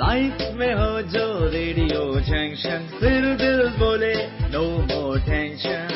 [0.00, 4.12] Life में हो जो रेडियो जंक्शन फिर दिल बोले
[4.52, 5.90] no more tension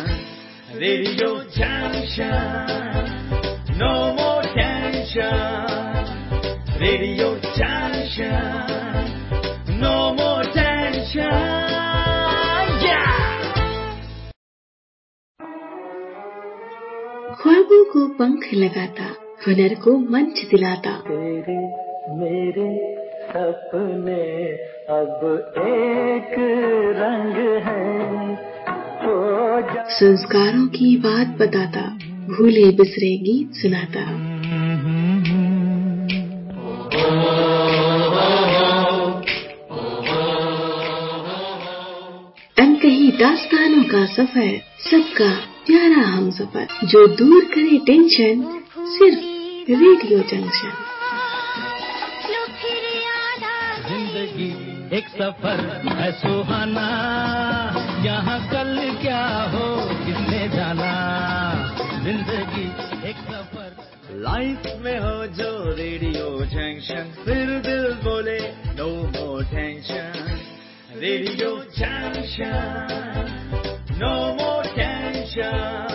[0.82, 2.66] radio junction
[3.78, 5.96] no more tension
[6.82, 8.60] radio junction
[9.80, 11.50] no more tension
[17.42, 21.54] ख्वाबों को पंख लगाता हुनर को मंच दिलाता। तेरे
[22.16, 22.66] मेरे
[23.30, 24.22] सपने
[24.96, 25.24] अब
[25.58, 26.34] एक
[26.98, 28.36] रंग है।
[29.90, 31.80] संस्कारों की बात बताता
[32.28, 34.04] भूले बिसरे गीत सुनाता।
[42.58, 44.56] अनकही दास्तानों का सफ़र
[44.90, 45.34] सबका
[45.66, 49.31] प्यारा हम सफ़र जो दूर करे टेंशन सिर्फ़
[49.62, 50.72] रेडियो जंक्शन।
[53.88, 54.48] ज़िंदगी
[54.96, 55.60] एक सफ़र
[55.98, 56.86] है सुहाना।
[58.04, 59.68] यहाँ कल क्या हो
[60.04, 60.90] किसने जाना?
[62.04, 62.66] ज़िंदगी
[63.10, 63.70] एक सफ़र।
[64.24, 68.38] लाइफ में हो जो रेडियो जंक्शन फिर दिल बोले
[68.78, 70.12] no more tension
[70.96, 72.52] radio junction
[74.02, 75.91] no more tension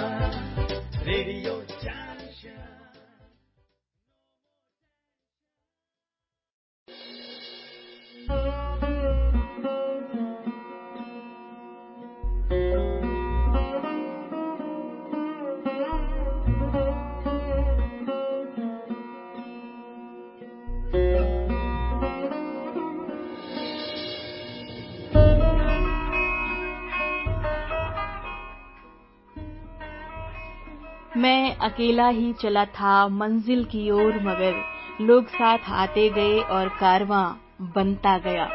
[31.78, 34.54] अकेला ही चला था मंजिल की ओर मगर
[35.02, 37.26] लोग साथ आते गए और कारवां
[37.74, 38.48] बनता गया।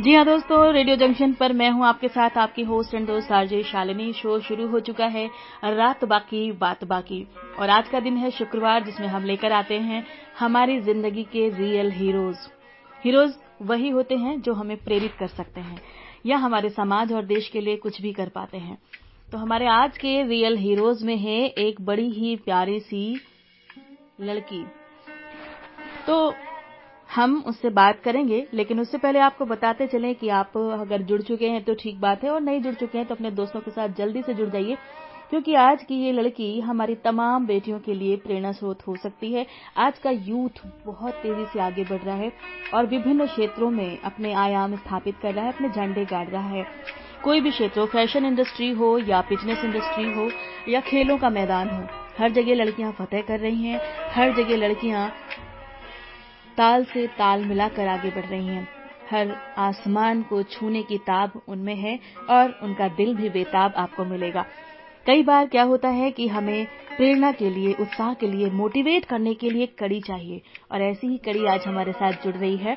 [0.00, 3.62] जी हाँ दोस्तों, रेडियो जंक्शन पर मैं हूँ आपके साथ आपकी होस्ट एंड दोस्त आरजे
[3.62, 5.26] शालिनी। शो शुरू हो चुका है,
[5.66, 7.26] रात बाकी, बात बाकी।
[7.58, 10.04] और आज का दिन है शुक्रवार, जिसमें हम लेकर आते हैं
[10.38, 12.48] हमारी ज़िंदगी के रियल हीरोज।
[13.04, 15.80] हीरोज वही होते हैं जो हमें प्रेरित कर सकते हैं
[16.26, 18.78] या हमारे समाज और देश के लिए कुछ भी कर पाते हैं।
[19.32, 23.20] तो हमारे आज के रियल हीरोज में है एक बड़ी ही प्यारी सी
[24.20, 24.62] लड़की।
[26.06, 26.34] तो
[27.10, 31.48] हम उससे बात करेंगे, लेकिन उससे पहले आपको बताते चलें कि आप अगर जुड़ चुके
[31.48, 33.94] हैं तो ठीक बात है, और नहीं जुड़ चुके हैं तो अपने दोस्तों के साथ
[33.98, 34.76] जल्दी से जुड़ जाइए,
[35.30, 39.46] क्योंकि आज की ये लड़की हमारी तमाम बेटियों के लिए प्रेरणा स्रोत हो सकती है।
[39.78, 42.32] आज का यूथ बहुत तेज़ी से आगे बढ़ रहा है
[42.74, 46.66] और विभिन्न क्षेत्रों में अपने आयाम स्थापित कर रहा है, अपने झंडे गाड़ रहा है।
[47.24, 50.28] कोई भी क्षेत्र हो, फ़ैशन इंडस्ट्री हो या फिटनेस इंडस्ट्री हो
[50.68, 51.82] या खेलों का मैदान हो,
[52.18, 55.08] हर जगह लड़कियाँ फतेह कर रही हैं, हर जगह लड़कियाँ
[56.58, 58.68] ताल से ताल मिलाकर आगे बढ़ रही हैं।
[59.10, 61.98] हर आसमान को छूने की ताब उनमें है
[62.30, 64.44] और उनका दिल भी बेताब आपको मिलेगा।
[65.06, 66.66] कई बार क्या होता है कि हमें
[66.96, 71.18] प्रेरणा के लिए, उत्साह के लिए, मोटिवेट करने के लिए कड़ी चाहिए और ऐसी ही
[71.24, 72.76] कड़ी आज हमारे साथ जुड़ रही है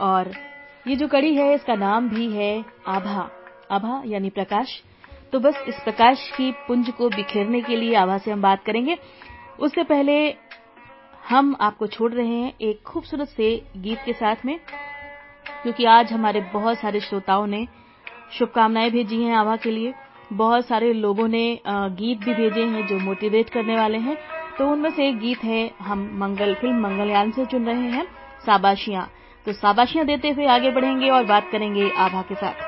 [0.00, 0.32] और
[0.86, 3.28] ये जो कड़ी है, इसका नाम भी है आभा।
[3.70, 4.80] आभा यानी प्रकाश।
[5.32, 8.96] तो बस इस प्रकाश की पुंज को बिखेरने के लिए आभा से हम बात करेंगे।
[9.58, 10.18] उससे पहले
[11.28, 14.58] हम आपको छोड़ रहे हैं एक खूबसूरत से गीत के साथ में,
[15.62, 17.66] क्योंकि आज हमारे बहुत सारे श्रोताओं ने
[18.32, 19.92] शुभकामनाएँ भेजी हैं आभा के लिए।
[20.32, 24.16] बहुत सारे लोगों ने गीत भी भेजे हैं जो मोटिवेट करने वाले हैं।
[24.58, 28.04] तो उनमें से एक गीत है, हम मंगल, फ़िल्म मंगलयान से चुन रहे हैं,
[28.46, 29.08] साबाशियाँ।
[29.46, 32.65] तो साबाशियाँ देते हुए आगे बढ़ेंगे और बात करेंगे आभा के साथ।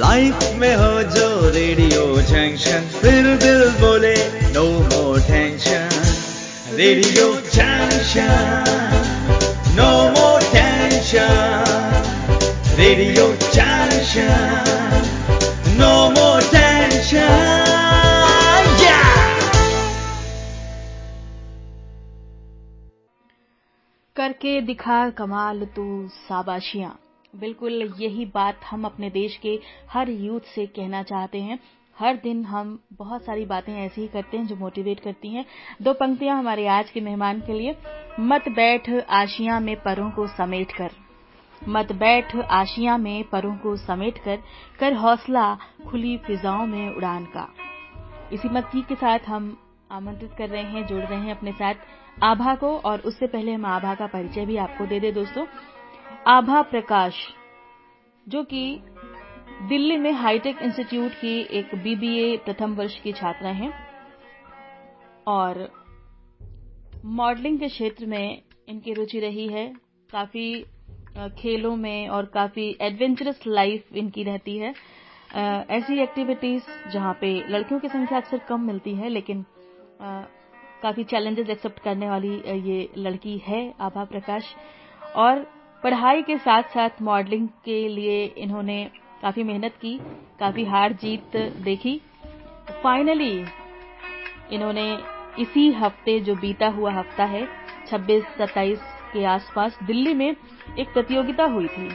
[0.00, 4.14] लाइफ में हो जो रेडियो जंक्शन फिर दिल बोले
[4.52, 5.90] no more tension
[6.76, 7.26] radio
[7.56, 8.64] junction
[9.76, 11.34] no more tension
[12.80, 13.26] radio
[13.58, 14.70] junction
[15.80, 17.60] no more tension
[24.16, 25.84] करके दिखा कमाल तू
[26.28, 26.98] साबाशियाँ
[27.34, 31.58] बिल्कुल यही बात हम अपने देश के हर यूथ से कहना चाहते हैं।
[31.98, 35.44] हर दिन हम बहुत सारी बातें ऐसी ही करते हैं जो मोटिवेट करती हैं।
[35.82, 37.76] दो पंक्तियाँ हमारे आज के मेहमान के लिए।
[38.20, 40.90] मत बैठ आशिया में परों को समेट कर।
[41.68, 44.38] मत बैठ आशिया में परों को समेट कर।
[44.78, 45.58] कर हौसला
[45.90, 47.48] खुली फिजाओं में उड़ान का।
[48.32, 49.56] इसी मत्ती के साथ हम
[49.90, 51.74] आमंत्रित कर रहे हैं, जुड़ रहे हैं अपने साथ
[52.22, 55.46] आभा को। और उससे पहले हम आभा का परिचय भी आपको दे दे दोस्तों।
[56.26, 57.14] आभा प्रकाश,
[58.26, 58.80] जो कि
[59.68, 63.72] दिल्ली में हाईटेक इंस्टीट्यूट की एक बीबीए प्रथम वर्ष की छात्रा हैं
[65.28, 65.68] और
[67.12, 69.66] मॉडलिंग के क्षेत्र में इनकी रुचि रही है।
[70.10, 70.64] काफ़ी
[71.38, 74.72] खेलों में और काफ़ी एडवेंचरस लाइफ इनकी रहती है।
[75.70, 79.44] ऐसी एक्टिविटीज़ जहाँ पे लड़कियों की संख्या अक्सर कम मिलती है, लेकिन
[80.82, 82.32] काफ़ी चैलेंजेस एक्सेप्ट करने वाली
[82.68, 84.54] ये लड़की है आभा प्रकाश।
[85.16, 85.44] और
[85.84, 88.90] पढ़ाई के साथ साथ मॉडलिंग के लिए इन्होंने
[89.22, 90.00] काफ़ी मेहनत की,
[90.40, 92.00] काफ़ी हार जीत देखी।
[92.82, 93.46] फाइनली
[94.52, 94.98] इन्होंने
[95.38, 97.48] इसी हफ़्ते जो बीता हुआ हफ़्ता है
[97.86, 98.78] 26-27
[99.12, 101.90] के आसपास दिल्ली में एक प्रतियोगिता हुई थी।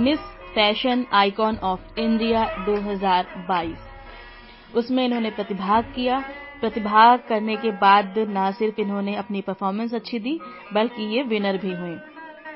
[0.00, 0.18] Miss
[0.54, 6.24] fashion icon of India 2022 उसमें इन्होंने प्रतिभाग किया।
[6.60, 10.40] प्रतिभाग करने के बाद न सिर्फ़ इन्होंने अपनी परफॉर्मेंस अच्छी दी,
[10.74, 11.96] बल्कि ये विनर भी हुई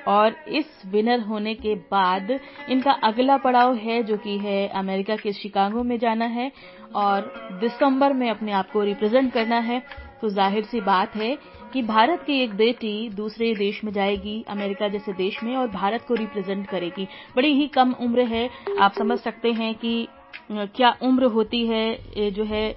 [0.08, 2.30] और इस विनर होने के बाद
[2.70, 6.50] इनका अगला पड़ाव है जो कि है अमेरिका के शिकागो में जाना है
[6.96, 9.82] और दिसंबर में अपने आप को रिप्रेजेंट करना है।
[10.20, 11.36] तो ज़ाहिर सी बात है
[11.72, 16.04] कि भारत की एक बेटी दूसरे देश में जाएगी, अमेरिका जैसे देश में, और भारत
[16.08, 17.06] को रिप्रेजेंट करेगी।
[17.36, 18.48] बड़ी ही कम उम्र है।
[18.80, 20.08] आप समझ सकते हैं कि
[20.52, 22.68] क्या उम्र होती है जो है,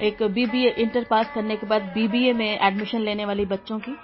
[0.00, 3.96] एक बीबीए इंटर पास करने के बाद बीबीए में एडमिशन लेने वाली बच्चों की।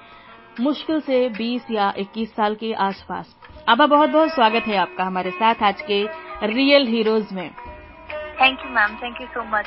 [0.61, 3.35] मुश्किल से 20 या 21 साल के आसपास।
[3.69, 6.03] आबा बहुत बहुत स्वागत है आपका हमारे साथ आज के
[6.47, 7.51] रियल हीरोज में।
[8.41, 9.67] Thank you ma'am thank you so much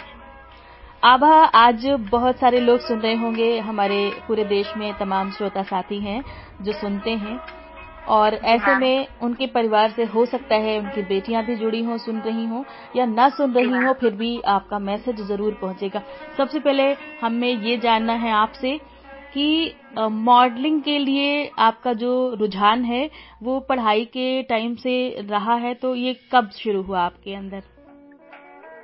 [1.03, 5.99] Abha आज बहुत सारे लोग सुन रहे होंगे। हमारे पूरे देश में तमाम श्रोता साथी
[5.99, 6.23] हैं
[6.61, 7.39] जो सुनते हैं।
[8.07, 12.19] और ऐसे में उनके परिवार से हो सकता है उनकी बेटियाँ भी जुड़ी हों सुन
[12.19, 12.63] रही हों
[12.95, 16.01] या ना सुन रही हों फिर भी आपका मैसेज ज़रूर पहुंचेगा।
[16.37, 18.79] सबसे पहले हमें ये जानना है आपसे
[19.33, 23.09] कि मॉडलिंग के लिए आपका जो रुझान है
[23.43, 27.63] वो पढ़ाई के टाइम से रहा है तो ये कब शुरू हुआ आपके अंदर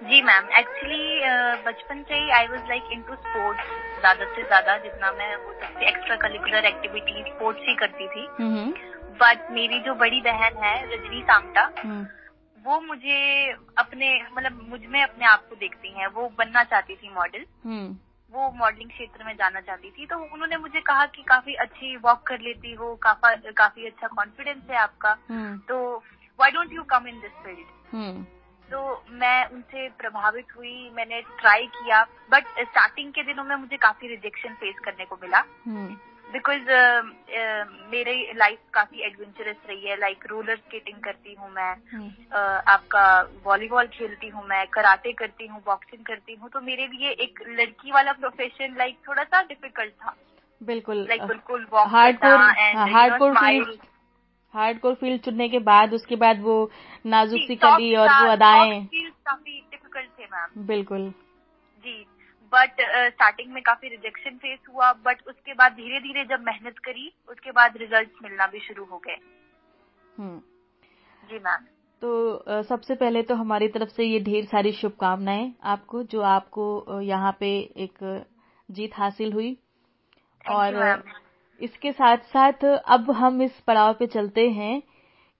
[0.03, 5.11] जी मैम एक्चुअली बचपन से ही I was like into sports ज़्यादा से ज़्यादा जितना
[5.11, 8.27] मैं हो सकती एक्स्ट्रा करिकुलर एक्टिविटी स्पोर्ट्स ही करती थी
[9.19, 12.05] बट मेरी जो बड़ी बहन है रजनी सामटा हम्म।
[12.65, 17.45] वो मुझे अपने मतलब मुझमें अपने आप को देखती हैं वो बनना चाहती थी मॉडल
[17.65, 17.95] हम्म।
[18.31, 22.23] वो मॉडलिंग क्षेत्र में जाना चाहती थी तो उन्होंने मुझे कहा कि काफ़ी अच्छी वॉक
[22.27, 26.03] कर लेती हो काफा, काफ़ी अच्छा कॉन्फिडेंस है आपका। हम्म। तो
[26.39, 28.25] why don't you come in this field
[28.69, 34.07] तो मैं उनसे प्रभावित हुई मैंने ट्राई किया बट स्टार्टिंग के दिनों में मुझे काफ़ी
[34.07, 35.39] रिजेक्शन फेस करने को मिला।
[36.31, 37.01] बिकॉज़ uh,
[37.37, 43.21] uh, मेरी लाइफ काफ़ी एडवेंचरस रही है लाइक रोलर स्केटिंग करती हूँ मैं uh, आपका
[43.21, 47.91] वॉलीबॉल खेलती हूँ मैं कराटे करती हूँ बॉक्सिंग करती हूँ तो मेरे लिए एक लड़की
[47.91, 50.15] वाला प्रोफेशन लाइक थोड़ा सा डिफ़िकल्ट था।
[50.63, 51.67] बिल्कुल लाइक बिल्कुल
[54.53, 56.71] हार्ड कोर फ़ील्ड चुनने के बाद उसके बाद वो
[57.05, 61.13] नाजुक सी कली और वो अदाएँ। काफ़ी डिफ़िकल्ट थे मैम बिल्कुल।
[61.79, 62.05] जी।
[62.53, 62.81] बट
[63.13, 67.11] स्टार्टिंग uh, में काफ़ी रिजेक्शन फेस हुआ बट उसके बाद धीरे धीरे जब मेहनत करी
[67.29, 69.17] उसके बाद रिज़ल्ट मिलना भी शुरू हो गए।
[70.17, 70.39] हम्म।
[71.23, 71.65] जी मैम
[72.01, 77.31] तो सबसे पहले तो हमारी तरफ़ से ये ढेर सारी शुभकामनाएँ आपको जो आपको यहाँ
[77.39, 78.25] पे एक
[78.69, 79.57] जीत हासिल हुई।
[80.45, 81.03] और
[81.61, 84.81] इसके साथ साथ अब हम इस पड़ाव पे चलते हैं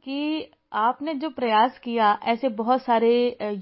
[0.03, 3.11] कि आपने जो प्रयास किया ऐसे बहुत सारे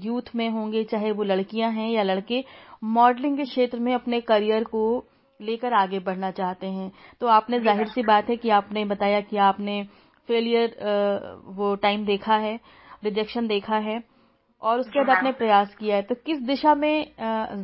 [0.04, 2.42] यूथ में होंगे चाहे वो लड़कियाँ हैं या लड़के
[2.84, 4.82] मॉडलिंग के क्षेत्र में अपने करियर को
[5.40, 6.90] लेकर आगे बढ़ना चाहते हैं।
[7.20, 9.82] तो आपने ज़ाहिर सी बात है कि आपने बताया कि आपने
[10.28, 10.76] फेलियर
[11.56, 12.58] वो टाइम देखा है
[13.04, 14.02] रिजेक्शन देखा है
[14.62, 17.06] और उसके बाद आपने प्रयास किया है। तो किस दिशा में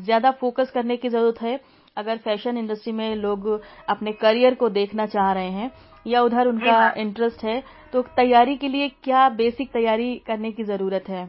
[0.05, 1.61] ज़्यादा फोकस करने की ज़रूरत है?
[1.97, 3.49] अगर फ़ैशन इंडस्ट्री में लोग
[3.89, 5.71] अपने करियर को देखना चाह रहे हैं
[6.07, 11.09] या उधर उनका इंटरेस्ट है। तो तैयारी के लिए क्या बेसिक तैयारी करने की ज़रूरत
[11.09, 11.25] है?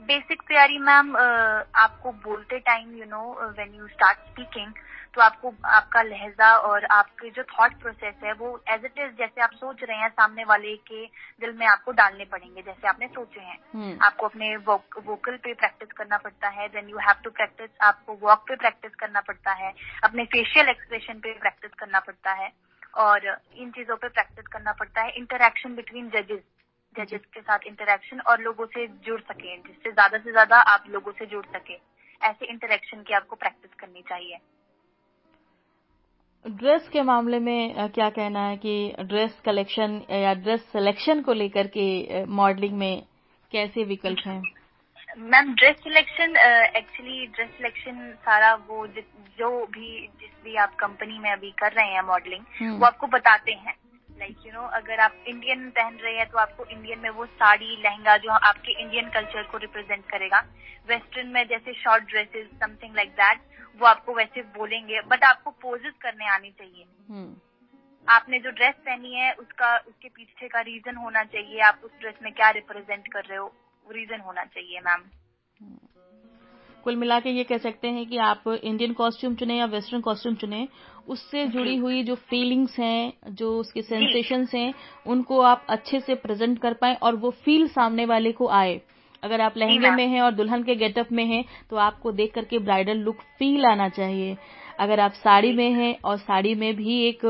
[0.00, 4.72] बेसिक तैयारी मैम आपको बोलते time you know when you start speaking
[5.14, 9.40] तो आपको आपका लहजा और आपके जो थॉट प्रोसेस है वो एज इट इज़ जैसे
[9.42, 11.04] आप सोच रहे हैं सामने वाले के
[11.40, 14.02] दिल में आपको डालने पड़ेंगे जैसे आपने सोचे हैं। hmm.
[14.02, 18.44] आपको अपने वोकल पे प्रैक्टिस करना पड़ता है then you have to practice आपको वॉक
[18.48, 19.72] पे प्रैक्टिस करना पड़ता है
[20.04, 22.52] अपने फेशियल एक्सप्रेशन पे प्रैक्टिस करना पड़ता है।
[22.96, 26.42] और इन चीज़ों पे प्रैक्टिस करना पड़ता है। इंटरेक्शन बिटवीन जजेस
[26.94, 31.12] जजेस के साथ इंटरेक्शन और लोगों से जुड़ सके, जिससे ज़्यादा से ज़्यादा आप लोगों
[31.12, 31.78] से जुड़ सके।
[32.20, 34.38] ऐसे इंटरेक्शन की आपको प्रैक्टिस करनी चाहिए।
[36.44, 41.66] ड्रेस के मामले में क्या कहना है कि ड्रेस कलेक्शन या ड्रेस सिलेक्शन को लेकर
[41.76, 43.02] के मॉडलिंग में
[43.52, 44.42] कैसे विकल्प हैं?
[45.18, 46.36] Ma'am dress selection
[46.76, 48.86] actually dress selection सारा वो
[49.38, 53.06] जो भी जिस भी आप कंपनी में अभी कर रहे हैं मॉडलिंग हम्म। वो आपको
[53.06, 53.74] बताते हैं।
[54.10, 57.76] लाइक यू नो अगर आप इंडियन पहन रहे हैं तो आपको इंडियन में वो साड़ी
[57.84, 60.40] लहंगा जो आपके इंडियन कल्चर को रिप्रेजेंट करेगा।
[60.88, 63.40] वेस्टर्न में जैसे short dresses something like that
[63.78, 67.34] वो आपको वैसे बोलेंगे। बट आपको पोजेस करने आनी चाहिए। हम्म।
[68.08, 72.14] आपने जो ड्रेस पहनी है उसका उसके पीछे का रीजन होना चाहिए। आप उस ड्रेस
[72.22, 73.52] में क्या रिप्रेजेंट कर रहे हो?
[73.86, 75.02] रीजन होना चाहिए मैम
[76.84, 80.34] कुल मिला के ये कह सकते हैं कि आप इंडियन कॉस्ट्यूम चुने या वेस्टर्न कॉस्ट्यूम
[80.34, 80.66] चुने
[81.08, 84.72] उससे जुड़ी हुई जो फीलिंग्स हैं जो उसके सेंसेशंस हैं
[85.06, 88.80] उनको आप अच्छे से प्रेजेंट कर पाए और वो फील सामने वाले को आए।
[89.22, 92.58] अगर आप लहंगे में हैं और दुल्हन के गेटअप में हैं तो आपको देख करके
[92.58, 94.36] ब्राइडल लुक फील आना चाहिए।
[94.78, 97.24] अगर आप साड़ी में हैं और साड़ी में भी एक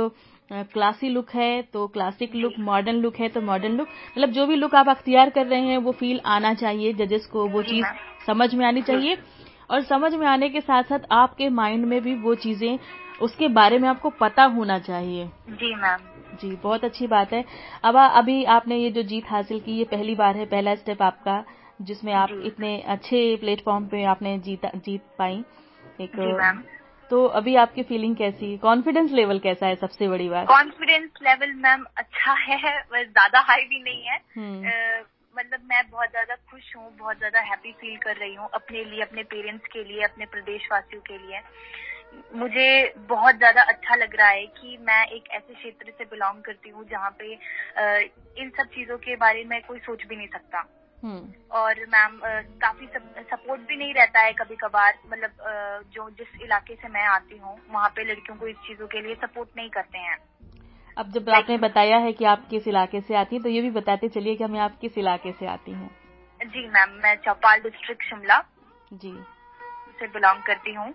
[0.50, 4.56] क्लासी लुक है तो क्लासिक लुक मॉडर्न लुक है तो मॉडर्न लुक मतलब जो भी
[4.56, 7.86] लुक आप अख्तियार कर रहे हैं वो फील आना चाहिए जजेस को वो चीज़
[8.26, 9.16] समझ में आनी चाहिए।
[9.70, 12.78] और समझ में आने के साथ साथ आपके माइंड में भी वो चीज़ें
[13.22, 16.00] उसके बारे में आपको पता होना चाहिए। जी मैम
[16.40, 17.44] जी बहुत अच्छी बात है।
[17.84, 21.42] अब अभी आपने ये जो जीत हासिल की ये पहली बार है पहला स्टेप आपका
[21.82, 25.42] जिसमें आप इतने अच्छे प्लेटफॉर्म पे आपने जीत जीत पाई।
[26.00, 26.16] एक
[27.14, 31.52] तो अभी आपकी फीलिंग कैसी है कॉन्फिडेंस लेवल कैसा है सबसे बड़ी बात कॉन्फिडेंस लेवल
[31.52, 34.72] मैम अच्छा है बस ज़्यादा हाई भी नहीं है हम्म।
[35.38, 39.02] मतलब मैं बहुत ज़्यादा खुश हूँ बहुत ज़्यादा हैप्पी फील कर रही हूँ अपने लिए
[39.02, 41.40] अपने पेरेंट्स के लिए अपने प्रदेशवासियों के लिए
[42.34, 46.70] मुझे बहुत ज़्यादा अच्छा लग रहा है कि मैं एक ऐसे क्षेत्र से बिलोंग करती
[46.70, 47.32] हूँ जहाँ पे
[48.42, 50.66] इन सब चीज़ों के बारे में कोई सोच भी नहीं सकता।
[51.52, 52.18] और मैम
[52.60, 55.30] काफ़ी सपोर्ट भी नहीं रहता है कभी कभार मतलब
[55.94, 59.14] जो जिस इलाके से मैं आती हूँ वहाँ पे लड़कियों को इस चीज़ों के लिए
[59.14, 60.16] सपोर्ट नहीं करते हैं।
[60.96, 63.70] अब जब आपने बताया है कि आप किस इलाके से आती हैं तो ये भी
[63.70, 65.90] बताते चलिए कि हमें आप किस इलाके से आती हैं।
[66.40, 68.38] जी मैम मैं चौपाल डिस्ट्रिक्ट शिमला
[68.92, 69.12] जी।
[70.00, 70.94] से बिलोंग करती हूँ।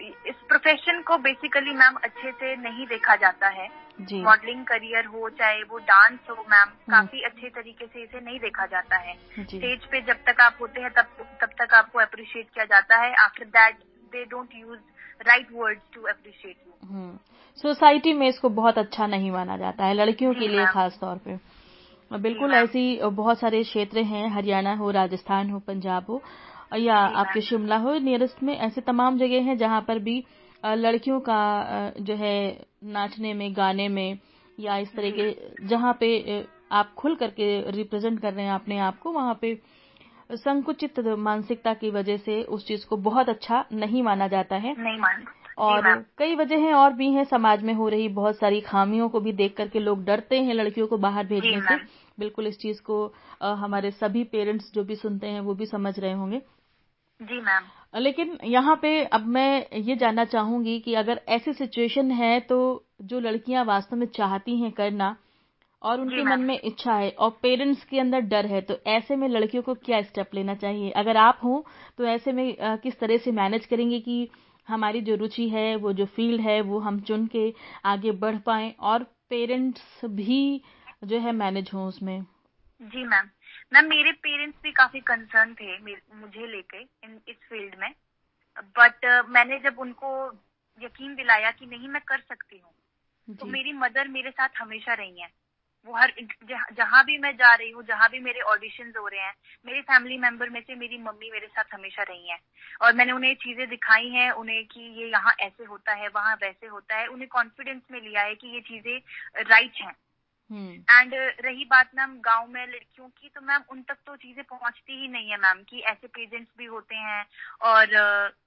[0.00, 5.62] इस प्रोफेशन को बेसिकली मैम अच्छे से नहीं देखा जाता है। मॉडलिंग करियर हो चाहे
[5.62, 9.84] वो डांस हो मैम हम्म। काफ़ी अच्छे तरीके से इसे नहीं देखा जाता है। स्टेज
[9.84, 13.44] पे जब तक आप होते हैं तब तब तक आपको अप्रिशिएट किया जाता है। After
[13.46, 13.78] that
[14.12, 14.80] they don't use
[15.28, 17.18] right word to appreciate you
[17.58, 21.38] society में इसको बहुत अच्छा नहीं माना जाता है लड़कियों के लिए खास तौर पे।
[22.10, 26.22] बिल्कुल ऐसी बहुत सारे क्षेत्र हैं हरियाणा हो राजस्थान हो पंजाब हो।
[26.76, 30.24] या आपके शिमला हो नियरेस्ट में ऐसे तमाम जगह हैं जहाँ पर भी
[30.66, 34.18] लड़कियों का जो है नाचने में गाने में
[34.60, 38.98] या इस तरह के जहाँ पे आप खुल करके रिप्रेजेंट कर रहे हैं अपने आप
[38.98, 39.58] को वहाँ पे
[40.32, 44.98] संकुचित मानसिकता की वजह से उस चीज़ को बहुत अच्छा नहीं माना जाता है। नहीं
[44.98, 45.26] मान।
[45.58, 49.20] और कई वजह वजहें और भी हैं समाज में हो रही बहुत सारी खामियों को
[49.20, 51.76] भी देख करके लोग डरते हैं लड़कियों को बाहर भेजने से।
[52.18, 56.12] बिल्कुल इस चीज़ को हमारे सभी पेरेंट्स जो भी सुनते हैं वो भी समझ रहे
[56.12, 56.42] होंगे।
[57.20, 62.38] जी मैम लेकिन यहाँ पे अब मैं ये जानना चाहूँगी कि अगर ऐसी सिचुएशन है
[62.40, 62.58] तो
[63.02, 65.16] जो लड़कियाँ वास्तव में चाहती हैं करना
[65.82, 69.28] और उनके मन में इच्छा है और पेरेंट्स के अंदर डर है तो ऐसे में
[69.28, 70.90] लड़कियों को क्या स्टेप लेना चाहिए?
[70.90, 71.64] अगर आप हो
[71.98, 74.28] तो ऐसे में किस तरह से मैनेज करेंगे कि
[74.68, 77.52] हमारी जो रुचि है वो जो फ़ील्ड है वो हम चुन के
[77.84, 80.60] आगे बढ़ पाए और पेरेंट्स भी
[81.04, 82.20] जो है मैनेज हो उसमें?
[82.80, 83.28] जी मैम
[83.72, 87.90] मैम मेरे पेरेंट्स भी काफ़ी कंसर्न थे मुझे लेके इन इस फ़ील्ड में।
[88.78, 90.10] बट uh, मैंने जब उनको
[90.80, 92.72] यकीन दिलाया कि नहीं मैं कर सकती हूँ
[93.28, 95.28] तो मेरी मदर मेरे साथ हमेशा रही है।
[95.86, 96.12] वो हर
[96.72, 99.34] जहाँ भी मैं जा रही हूँ जहाँ भी मेरे ऑडिशन हो रहे हैं
[99.66, 102.38] मेरे फैमिली मेंबर में से मेरी मम्मी मेरे साथ हमेशा रही हैं।
[102.82, 106.66] और मैंने उन्हें चीज़ें दिखाई हैं उन्हें कि ये यहाँ ऐसे होता है वहाँ वैसे
[106.66, 109.00] होता है उन्हें कॉन्फिडेंस में लिया है कि ये चीज़ें
[109.44, 109.94] राइट हैं।
[110.52, 114.44] And hmm. रही बात मैम गाँव में लड़कियों की तो मैम उन तक तो चीज़ें
[114.44, 117.26] पहुँचती ही नहीं है मैम कि ऐसे पेजेंट्स भी होते हैं
[117.62, 117.94] और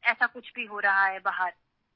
[0.03, 1.53] ऐसा कुछ भी हो रहा है बाहर।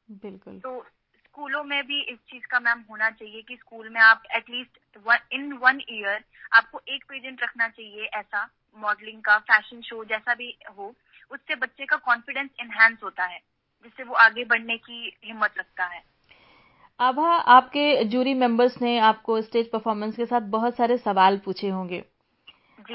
[0.09, 0.85] बिल्कुल। तो
[1.25, 4.79] स्कूलों में भी इस चीज़ का मैम होना चाहिए कि स्कूल में आप एटलीस्ट
[5.33, 10.57] इन वन ईयर आपको एक पेजेंट रखना चाहिए ऐसा मॉडलिंग का फ़ैशन शो जैसा भी
[10.77, 10.95] हो
[11.31, 13.39] उससे बच्चे का कॉन्फिडेंस एनहेंस होता है
[13.83, 16.14] जिससे वो आगे बढ़ने की हिम्मत रखता है।
[16.99, 22.03] आभा आपके जूरी मेंबर्स ने आपको स्टेज परफॉर्मेंस के साथ बहुत सारे सवाल पूछे होंगे।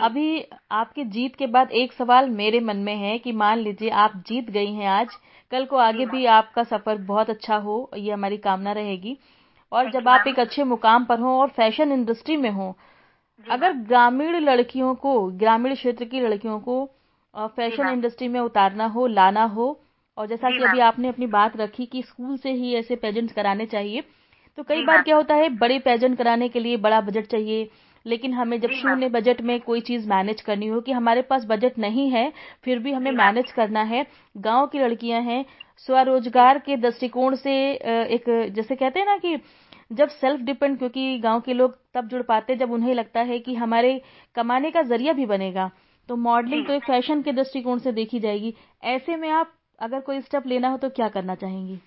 [0.00, 4.12] अभी आपके जीत के बाद एक सवाल मेरे मन में है कि मान लीजिए आप
[4.26, 5.16] जीत गई हैं आज
[5.52, 9.16] कल को आगे भी आपका सफ़र बहुत अच्छा हो ये हमारी कामना रहेगी।
[9.72, 12.74] और जब आप एक अच्छे मुकाम पर हो और फ़ैशन इंडस्ट्री में हो
[13.46, 16.84] अगर ग्रामीण लड़कियों को ग्रामीण क्षेत्र की लड़कियों को
[17.34, 19.72] फ़ैशन इंडस्ट्री में उतारना हो लाना हो
[20.20, 23.66] और जैसा कि अभी आपने अपनी बात रखी कि स्कूल से ही ऐसे पेजेंट कराने
[23.66, 24.02] चाहिए।
[24.58, 27.68] तो कई बार क्या होता है बड़े पेजेंट कराने के लिए बड़ा बजट चाहिए
[28.06, 31.78] लेकिन हमें जब शून्य बजट में कोई चीज़ मैनेज करनी हो कि हमारे पास बजट
[31.78, 32.32] नहीं है
[32.64, 34.04] फिर भी हमें मैनेज करना है।
[34.36, 35.44] गाँव की लड़कियाँ हैं
[35.86, 37.54] स्वरोजगार के दृष्टिकोण से
[38.14, 38.24] एक
[38.54, 39.36] जैसे कहते हैं ना कि
[39.92, 43.54] जब सेल्फ डिपेंड क्योंकि गाँव के लोग तब जुड़ पाते जब उन्हें लगता है कि
[43.54, 44.00] हमारे
[44.36, 45.70] कमाने का ज़रिया भी बनेगा।
[46.08, 50.20] तो मॉडलिंग तो एक फ़ैशन के दृष्टिकोण से देखी जाएगी। ऐसे में आप अगर कोई
[50.20, 51.78] स्टेप लेना हो तो क्या करना चाहेंगी?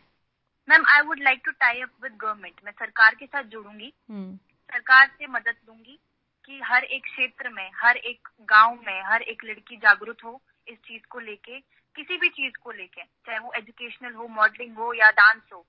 [0.67, 4.35] Ma'am I would like to tie up with government मैं सरकार के साथ जुड़ूँगी। हम्म।
[4.69, 5.99] सरकार से मदद लूँगी
[6.45, 10.77] कि हर एक क्षेत्र में हर एक गाँव में हर एक लड़की जागरूक हो इस
[10.77, 11.59] चीज़ को लेके
[11.95, 15.65] किसी भी चीज़ को लेके चाहे वो एजुकेशनल हो मॉडलिंग हो या डांस हो।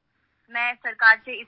[0.50, 1.46] मैं सरकार से इस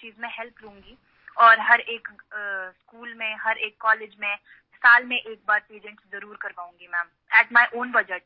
[0.00, 0.96] चीज़ में हेल्प लूँगी
[1.36, 4.36] और हर एक स्कूल में हर एक कॉलेज में
[4.82, 8.22] साल में एक बार पेजेंट ज़रूर करवाऊँगी ma'am at my own budget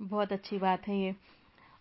[0.00, 1.14] बहुत अच्छी बात है ये।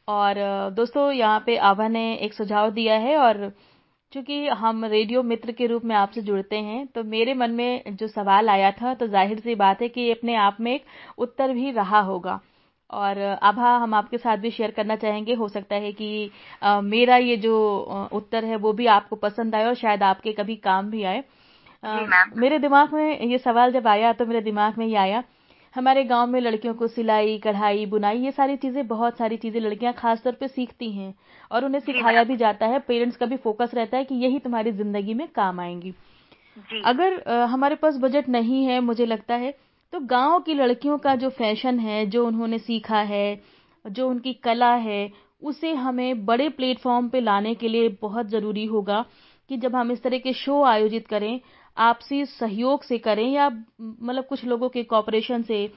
[0.07, 0.35] और
[0.75, 3.49] दोस्तों यहाँ पे आभा ने एक सुझाव दिया है और
[4.13, 8.07] चूँकि हम रेडियो मित्र के रूप में आपसे जुड़ते हैं तो मेरे मन में जो
[8.07, 10.85] सवाल आया था तो ज़ाहिर सी बात है कि ये अपने आप में एक
[11.17, 12.39] उत्तर भी रहा होगा।
[12.89, 16.31] और आभा हम आपके साथ भी शेयर करना चाहेंगे हो सकता है कि
[16.63, 20.55] आ, मेरा ये जो उत्तर है वो भी आपको पसंद आए और शायद आपके कभी
[20.57, 21.23] काम भी आए।
[21.83, 25.23] आ, मेरे दिमाग में ये सवाल जब आया तो मेरे दिमाग में ये आया
[25.75, 29.93] हमारे गाँव में लड़कियों को सिलाई कढ़ाई बुनाई ये सारी चीज़ें बहुत सारी चीज़ें लड़कियाँ
[29.93, 31.13] खासतौर पे सीखती हैं
[31.51, 34.71] और उन्हें सिखाया भी जाता है। पेरेंट्स का भी फोकस रहता है कि यही तुम्हारी
[34.71, 35.93] ज़िंदगी में काम आएँगी।
[36.85, 39.53] अगर आ, हमारे पास बजट नहीं है मुझे लगता है
[39.93, 43.41] तो गाँव की लड़कियों का जो फ़ैशन है जो उन्होंने सीखा है
[43.85, 45.09] जो उनकी कला है
[45.41, 49.05] उसे हमें बड़े प्लेटफॉर्म पे लाने के लिए बहुत ज़रूरी होगा
[49.49, 51.39] कि जब हम इस तरह के शो आयोजित करें
[51.77, 53.49] आपसी सहयोग से करें या
[53.81, 55.67] मतलब कुछ लोगों के कॉपरेशन से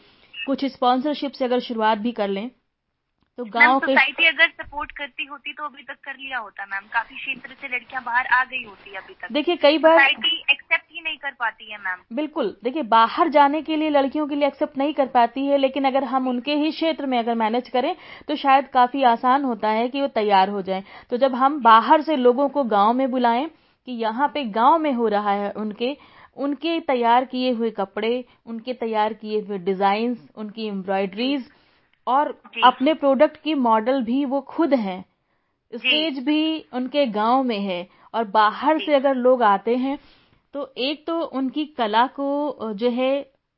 [0.47, 2.49] कुछ स्पॉन्सरशिप से अगर शुरुआत भी कर लें
[3.39, 6.87] तो गाँव के सोसाइटी अगर सपोर्ट करती होती तो अभी तक कर लिया होता मैम
[6.93, 10.93] काफ़ी क्षेत्र से लड़कियाँ बाहर आ गई होती अभी तक। देखिए कई बार सोसाइटी एक्सेप्ट
[10.93, 14.49] ही नहीं कर पाती है मैम बिल्कुल देखिए बाहर जाने के लिए लड़कियों के लिए
[14.49, 17.95] एक्सेप्ट नहीं कर पाती है लेकिन अगर हम उनके ही क्षेत्र में अगर मैनेज करें
[18.29, 22.03] तो शायद काफ़ी आसान होता है कि वो तैयार हो जाए। तो जब हम बाहर
[22.03, 23.49] से लोगों को गाँव में बुलाएँ
[23.89, 25.97] कि यहाँ पे गाँव में हो रहा है उनके
[26.37, 31.49] उनके तैयार किए हुए कपड़े उनके तैयार किए हुए डिज़ाइन उनकी एम्ब्रॉयडरीज
[32.07, 32.31] और
[32.65, 35.01] अपने प्रोडक्ट की मॉडल भी वो खुद हैं।
[35.73, 39.99] स्टेज भी उनके गाँव में है और बाहर से अगर लोग आते हैं
[40.55, 43.11] तो एक तो उनकी कला को जो है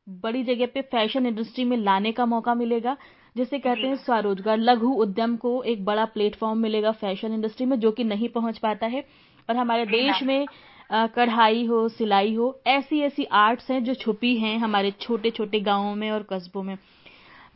[0.07, 2.97] बड़ी जगह पे फ़ैशन इंडस्ट्री में लाने का मौका मिलेगा।
[3.37, 7.91] जिसे कहते हैं स्वरोजगार लघु उद्यम को एक बड़ा प्लेटफॉर्म मिलेगा फ़ैशन इंडस्ट्री में जो
[7.93, 9.05] कि नहीं पहुँच पाता है।
[9.49, 10.47] और हमारे देश में
[10.91, 15.95] कढ़ाई हो सिलाई हो ऐसी ऐसी आर्ट्स हैं जो छुपी हैं हमारे छोटे छोटे गाँवों
[15.95, 16.77] में और कस्बों में।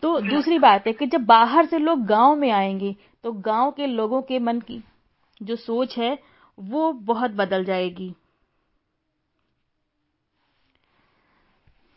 [0.02, 2.94] तो दूसरी बात है कि जब बाहर से लोग गाँव में आएँगे
[3.24, 4.82] तो गाँव के लोगों के मन की
[5.40, 6.18] जो सोच है
[6.58, 8.14] वो बहुत बदल जाएगी।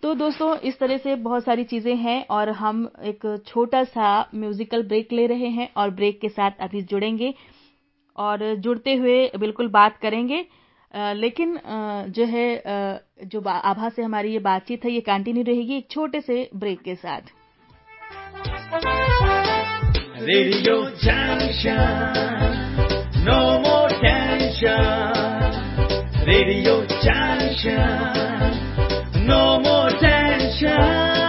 [0.04, 4.84] तो दोस्तों इस तरह से बहुत सारी चीज़ें हैं और हम एक छोटा सा म्यूजिकल
[4.84, 7.34] ब्रेक ले रहे हैं और ब्रेक के साथ अभी जुड़ेंगे।
[8.18, 10.46] और जुड़ते हुए बिल्कुल बात करेंगे
[10.94, 11.60] लेकिन
[12.10, 12.48] जो है
[13.26, 16.96] जो आभा से हमारी ये बातचीत है ये कंटिन्यू रहेगी एक छोटे से ब्रेक के
[16.96, 17.36] साथ
[20.20, 21.78] Radio Junction,
[23.24, 24.82] no more tension.
[26.28, 27.88] Radio Junction,
[29.26, 31.27] no more tension.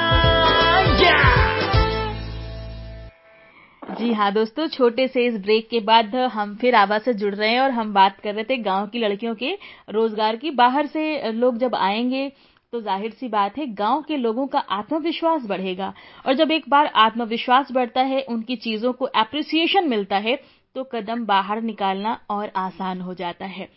[3.99, 7.49] जी हाँ दोस्तों छोटे से इस ब्रेक के बाद हम फिर आवाज़ से जुड़ रहे
[7.51, 9.51] हैं और हम बात कर रहे थे गाँव की लड़कियों के
[9.91, 12.29] रोज़गार की। बाहर से लोग जब आएँगे
[12.73, 15.93] तो ज़ाहिर सी बात है गाँव के लोगों का आत्मविश्वास बढ़ेगा।
[16.25, 20.37] और जब एक बार आत्मविश्वास बढ़ता है उनकी चीज़ों को एप्रिसिएशन मिलता है
[20.77, 23.69] तो कदम बाहर निकालना और आसान हो जाता है।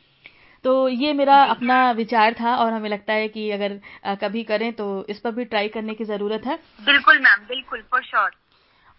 [0.66, 3.80] तो ये मेरा अपना विचार था और हमें लगता है कि अगर
[4.22, 8.04] कभी करें तो इस पर भी ट्राई करने की ज़रूरत है। बिल्कुल मैम बिल्कुल फॉर
[8.04, 8.30] श्योर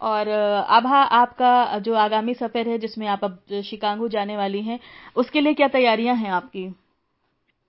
[0.02, 0.28] और
[0.70, 4.78] आभा आपका जो आगामी सफ़र है जिसमें आप अब शिकागो जाने वाली हैं
[5.16, 6.66] उसके लिए क्या तैयारियाँ हैं आपकी?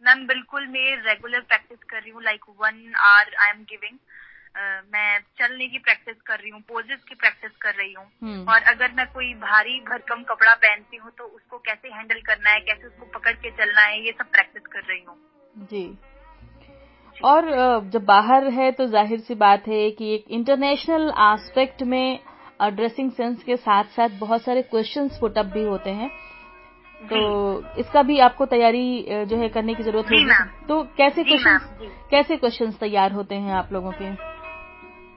[0.04, 3.98] मैम बिल्कुल मैं रेगुलर प्रैक्टिस कर रही हूँ like one hour I am giving
[4.94, 8.64] मैं चलने की प्रैक्टिस कर रही हूँ पोजेस की प्रैक्टिस कर रही हूँ। हम्म। और
[8.64, 12.88] अगर मैं कोई भारी भरकम कपड़ा पहनती हूँ तो उसको कैसे हैंडल करना है कैसे
[12.88, 15.18] उसको पकड़ के चलना है ये सब प्रैक्टिस कर रही हूँ।
[15.72, 15.84] जी।
[17.16, 17.50] और
[17.90, 22.20] जब बाहर है तो ज़ाहिर सी बात है कि एक इंटरनेशनल एस्पेक्ट में
[22.64, 26.10] ड्रेसिंग सेंस के साथ साथ बहुत सारे क्वेश्चंस पुटअप भी होते हैं।
[27.02, 27.20] तो
[27.80, 31.58] इसका भी आपको तैयारी जो है करने की ज़रूरत होगी। तो कैसे क्वेश्चन
[32.12, 34.10] कैसे क्वेश्चन तैयार होते हैं आप लोगों के?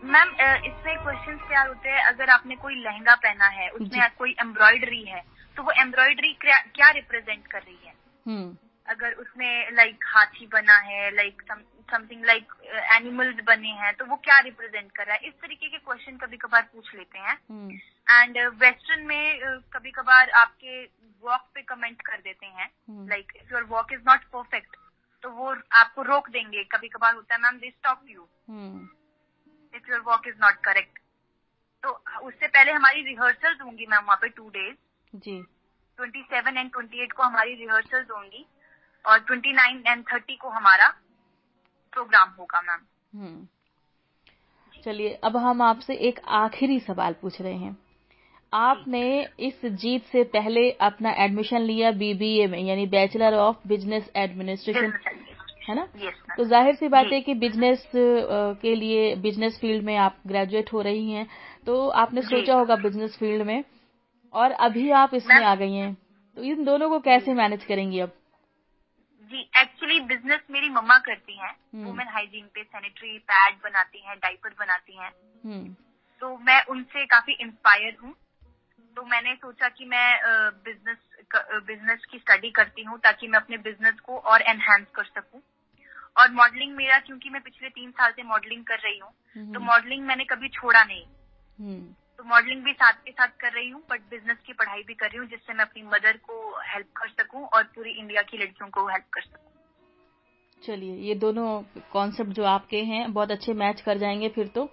[0.04, 0.28] मैम
[0.66, 5.22] इसमें क्वेश्चन तैयार होते हैं अगर आपने कोई लहंगा पहना है उसमें कोई एम्ब्रॉयडरी है
[5.56, 7.92] तो वो एम्ब्रॉयडरी क्या रिप्रेजेंट कर रही है?
[8.26, 8.56] हम्म।
[8.86, 11.42] अगर उसमें लाइक हाथी बना है लाइक
[11.90, 12.52] समथिंग लाइक
[12.92, 15.20] एनिमल्स बने हैं तो वो क्या रिप्रेजेंट कर रहा है?
[15.20, 18.60] इस तरीके के क्वेश्चन कभी कभार पूछ लेते हैं। And hmm.
[18.60, 20.82] वेस्टर्न uh, में uh, कभी कभार आपके
[21.22, 22.68] वॉक पे कमेंट कर देते हैं।
[23.08, 24.76] Like if your walk is not perfect
[25.24, 28.28] तो वो आपको रोक देंगे। कभी कभार होता है ma'am they stop you
[29.74, 30.98] if your walk is not correct
[31.84, 31.90] तो
[32.22, 34.76] उससे पहले हमारी रिहर्सल होंगी मैम वहाँ पे two days
[35.12, 35.40] ji.
[35.98, 38.46] Twenty seven and twenty eight को हमारी रिहर्सल होंगी।
[39.04, 40.86] और ट्वेंटी नाइन एंड थर्टी को हमारा
[41.96, 43.46] प्रोग्राम होगा मैम
[44.84, 47.76] चलिए अब हम आपसे एक आखिरी सवाल पूछ रहे हैं।
[48.52, 49.04] आपने
[49.40, 54.92] इस जीत से पहले अपना एडमिशन लिया बीबीए में यानी बैचलर ऑफ़ बिज़नेस एडमिनिस्ट्रेशन
[55.68, 55.86] है ना?
[56.36, 60.80] तो ज़ाहिर सी बात है कि बिज़नेस के लिए बिज़नेस फ़ील्ड में आप ग्रेजुएट हो
[60.82, 61.26] रही हैं
[61.66, 63.62] तो आपने सोचा होगा बिज़नेस फ़ील्ड में
[64.34, 65.94] और अभी आप इसमें आ गई हैं।
[66.36, 68.12] तो इन दोनों को कैसे मैनेज करेंगी अब?
[69.26, 74.54] जी एक्चुअली बिज़नेस मेरी मम्मा करती हैं वुमेन हाइजीन पे सैनिटरी पैड बनाती हैं डाइपर
[74.58, 75.10] बनाती हैं
[75.44, 75.74] हम्म।
[76.22, 78.14] तो मैं उनसे काफ़ी इंस्पायर हूँ
[78.96, 80.08] तो मैंने सोचा कि मैं
[80.64, 80.98] बिज़नेस
[81.66, 85.42] बिज़नेस की स्टडी करती हूँ ताकि मैं अपने बिज़नेस को और एनहेंस कर सकूँ
[86.16, 89.60] और मॉडलिंग मेरा क्योंकि मैं पिछले तीन साल से मॉडलिंग कर रही हूँ हम्म। तो
[89.60, 93.82] मॉडलिंग मैंने कभी छोड़ा नहीं हम्म। तो मॉडलिंग भी साथ के साथ कर रही हूँ
[93.90, 97.08] बट बिज़नेस की पढ़ाई भी कर रही हूँ जिससे मैं अपनी मदर को हेल्प कर
[97.08, 99.44] सकूँ और पूरी इंडिया की लड़कियों को हेल्प कर सकूँ।
[100.62, 101.60] चलिए ये दोनों
[101.92, 104.68] कॉन्सेप्ट जो आपके हैं बहुत अच्छे मैच कर जाएँगे फिर तो।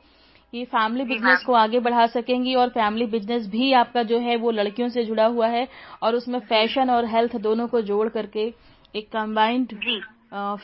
[0.53, 4.51] कि फैमिली बिज़नेस को आगे बढ़ा सकेंगी और फैमिली बिज़नेस भी आपका जो है वो
[4.51, 5.67] लड़कियों से जुड़ा हुआ है
[6.03, 8.53] और उसमें फ़ैशन और हेल्थ दोनों को जोड़ करके
[8.95, 9.73] एक कंबाइंड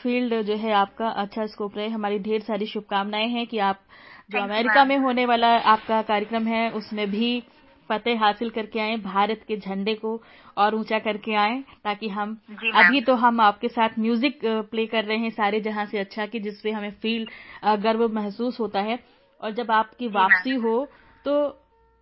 [0.02, 3.80] फ़ील्ड जो है आपका अच्छा स्कोप रहे। हमारी ढेर सारी शुभकामनाएँ हैं कि आप
[4.30, 7.30] जो अमेरिका में होने वाला आपका कार्यक्रम है उसमें भी
[7.88, 10.20] फतेह हासिल करके आए भारत के झंडे को
[10.56, 12.36] और ऊँचा करके आए ताकि हम
[12.74, 14.38] अभी तो हम आपके साथ म्यूज़िक
[14.70, 17.26] प्ले कर रहे हैं सारे जहाँ से अच्छा कि जिससे हमें फील
[17.82, 18.98] गर्व महसूस होता है।
[19.40, 20.76] और जब आपकी वापसी हो
[21.24, 21.34] तो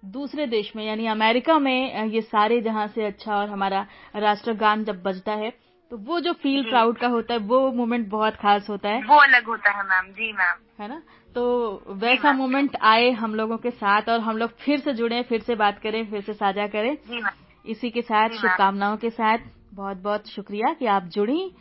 [0.03, 3.87] दूसरे देश में यानी अमेरिका में ये सारे जहाँ से अच्छा और हमारा
[4.17, 5.53] राष्ट्रगान जब बजता है
[5.91, 9.17] तो वो जो फील प्राउड का होता है वो मोमेंट बहुत खास होता है। वो
[9.17, 11.03] अलग होता है मैम जी मैम है ना?
[11.35, 15.41] तो वैसा मोमेंट आए हम लोगों के साथ और हम लोग फिर से जुड़े फिर
[15.41, 17.23] से बात करें फिर से साझा करें। जी
[17.71, 19.39] इसी के साथ शुभकामनाओं के साथ
[19.75, 21.53] बहुत बहुत शुक्रिया कि आप जुड़ी।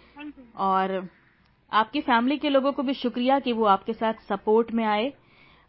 [0.55, 1.09] और
[1.71, 5.13] आपकी फैमिली के लोगों को भी शुक्रिया कि वो आपके साथ सपोर्ट में आए।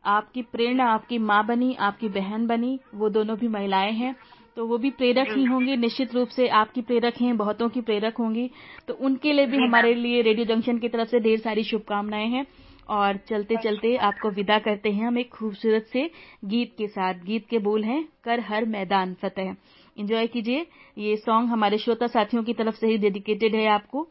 [0.04, 4.14] आपकी प्रेरणा आपकी माँ बनी आपकी बहन बनी वो दोनों भी महिलाएँ हैं।
[4.58, 8.16] तो वो भी प्रेरक ही होंगे, निश्चित रूप से आपकी प्रेरक हैं, बहुतों की प्रेरक
[8.16, 8.50] होंगी।
[8.88, 12.46] तो उनके लिए भी हमारे लिए रेडियो जंक्शन की तरफ़ से ढेर सारी शुभकामनाएँ हैं।
[12.88, 16.10] और चलते चलते आपको विदा करते हैं हम एक खूबसूरत से
[16.44, 19.56] गीत के साथ। गीत के बोल हैं, कर हर मैदान फतेह।
[19.98, 20.66] एंजॉय कीजिए।
[20.98, 24.08] ये सॉन्ग हमारे श्रोता साथियों की तरफ़ से ही डेडिकेटेड है आपको।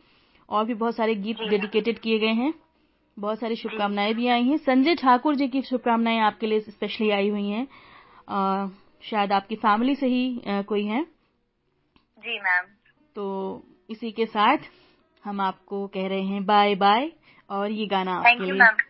[0.49, 2.53] और भी बहुत सारे गीत डेडिकेटेड किए गए हैं।
[3.19, 7.29] बहुत सारी शुभकामनाएँ भी आई हैं। संजय ठाकुर जी की शुभकामनाएँ आपके लिए स्पेशली आई
[7.29, 7.67] हुई हैं।
[9.01, 11.03] शायद आपकी फैमिली से ही कोई है?
[12.17, 12.65] जी मैम
[13.15, 13.25] तो
[13.89, 14.57] इसी के साथ
[15.23, 17.11] हम आपको कह रहे हैं बाय बाय
[17.49, 18.86] और ये गाना आपके लिए